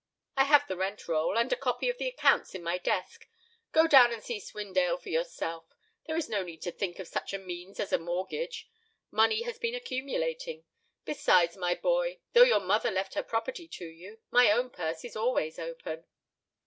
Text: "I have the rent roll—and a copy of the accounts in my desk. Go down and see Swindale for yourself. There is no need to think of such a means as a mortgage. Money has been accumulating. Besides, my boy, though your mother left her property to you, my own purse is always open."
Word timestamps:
"I 0.35 0.45
have 0.45 0.67
the 0.67 0.75
rent 0.77 1.07
roll—and 1.07 1.53
a 1.53 1.55
copy 1.55 1.87
of 1.87 1.99
the 1.99 2.07
accounts 2.07 2.55
in 2.55 2.63
my 2.63 2.79
desk. 2.79 3.27
Go 3.71 3.85
down 3.85 4.11
and 4.11 4.23
see 4.23 4.39
Swindale 4.39 4.97
for 4.99 5.09
yourself. 5.09 5.71
There 6.07 6.17
is 6.17 6.27
no 6.27 6.41
need 6.41 6.63
to 6.63 6.71
think 6.71 6.97
of 6.97 7.07
such 7.07 7.33
a 7.33 7.37
means 7.37 7.79
as 7.79 7.93
a 7.93 7.99
mortgage. 7.99 8.67
Money 9.11 9.43
has 9.43 9.59
been 9.59 9.75
accumulating. 9.75 10.63
Besides, 11.05 11.55
my 11.55 11.75
boy, 11.75 12.17
though 12.33 12.41
your 12.41 12.59
mother 12.61 12.89
left 12.89 13.13
her 13.13 13.21
property 13.21 13.67
to 13.67 13.85
you, 13.85 14.17
my 14.31 14.49
own 14.51 14.71
purse 14.71 15.05
is 15.05 15.15
always 15.15 15.59
open." 15.59 16.05